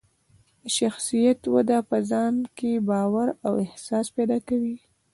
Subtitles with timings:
[0.61, 4.77] د شخصیت وده په ځان کې باور او ښه احساس پیدا کوي.